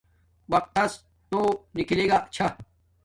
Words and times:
وقت 0.51 0.71
تس 0.75 0.93
توہ 1.29 1.45
نکھلے 1.75 2.05
گا 2.11 2.17
چھا 2.33 2.47